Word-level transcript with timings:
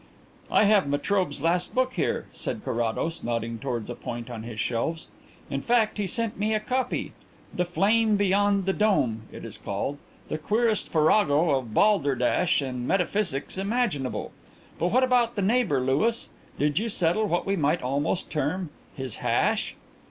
"I 0.49 0.63
have 0.63 0.87
Metrobe's 0.87 1.43
last 1.43 1.75
book 1.75 1.93
there," 1.95 2.25
said 2.33 2.65
Carrados, 2.65 3.21
nodding 3.23 3.59
towards 3.59 3.87
a 3.87 3.93
point 3.93 4.31
on 4.31 4.41
his 4.41 4.59
shelves. 4.59 5.05
"In 5.47 5.61
fact 5.61 5.99
he 5.99 6.07
sent 6.07 6.39
me 6.39 6.55
a 6.55 6.59
copy. 6.59 7.13
'The 7.53 7.65
Flame 7.65 8.15
beyond 8.15 8.65
the 8.65 8.73
Dome' 8.73 9.25
it 9.31 9.45
is 9.45 9.59
called 9.59 9.99
the 10.27 10.39
queerest 10.39 10.89
farrago 10.89 11.51
of 11.51 11.75
balderdash 11.75 12.63
and 12.63 12.87
metaphysics 12.87 13.59
imaginable. 13.59 14.31
But 14.79 14.87
what 14.87 15.03
about 15.03 15.35
the 15.35 15.43
neighbour, 15.43 15.81
Louis? 15.81 16.29
Did 16.57 16.79
you 16.79 16.89
settle 16.89 17.27
what 17.27 17.45
we 17.45 17.55
might 17.55 17.83
almost 17.83 18.31
term 18.31 18.71
'his 18.95 19.17
hash'?" 19.17 19.75